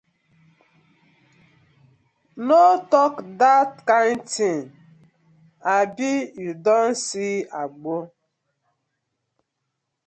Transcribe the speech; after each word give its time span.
No 2.47 2.61
tok 2.91 3.13
dat 3.39 3.71
kind 3.87 4.21
tin, 4.33 4.61
abi 5.75 6.11
yu 6.41 6.51
don 6.65 6.89
see 7.05 7.35
Agbor? 7.61 8.03